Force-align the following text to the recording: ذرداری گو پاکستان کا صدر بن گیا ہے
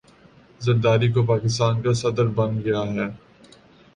ذرداری 0.61 1.07
گو 1.13 1.21
پاکستان 1.25 1.73
کا 1.83 1.91
صدر 2.01 2.27
بن 2.35 2.51
گیا 2.63 2.81
ہے 2.93 3.07